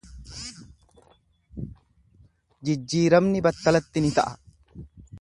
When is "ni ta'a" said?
4.07-4.35